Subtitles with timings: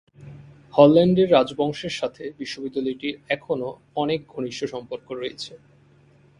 [0.73, 3.67] হল্যান্ডের রাজবংশের সাথে বিশ্ববিদ্যালয়টির এখনো
[3.95, 5.53] অনেক ঘনিষ্ঠ সম্পর্ক রয়েছে।